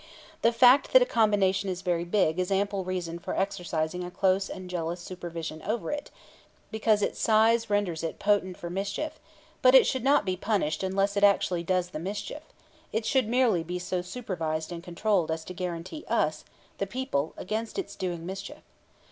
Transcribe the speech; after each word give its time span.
The 0.41 0.51
fact 0.51 0.93
that 0.93 1.01
a 1.03 1.05
combination 1.05 1.69
is 1.69 1.83
very 1.83 2.05
big 2.05 2.39
is 2.39 2.49
ample 2.51 2.83
reason 2.83 3.19
for 3.19 3.37
exercising 3.37 4.03
a 4.03 4.09
close 4.09 4.49
and 4.49 4.67
jealous 4.67 4.99
supervision 4.99 5.61
over 5.61 5.91
it, 5.91 6.09
because 6.71 7.03
its 7.03 7.19
size 7.19 7.69
renders 7.69 8.01
it 8.01 8.17
potent 8.17 8.57
for 8.57 8.71
mischief; 8.71 9.19
but 9.61 9.75
it 9.75 9.85
should 9.85 10.03
not 10.03 10.25
be 10.25 10.35
punished 10.35 10.81
unless 10.81 11.15
it 11.15 11.23
actually 11.23 11.61
does 11.61 11.89
the 11.89 11.99
mischief; 11.99 12.41
it 12.91 13.05
should 13.05 13.27
merely 13.27 13.61
be 13.63 13.77
so 13.77 14.01
supervised 14.01 14.71
and 14.71 14.83
controlled 14.83 15.29
as 15.29 15.43
to 15.45 15.53
guarantee 15.53 16.03
us, 16.07 16.45
the 16.79 16.87
people, 16.87 17.35
against 17.37 17.77
its 17.77 17.95
doing 17.95 18.25
mischief. 18.25 18.63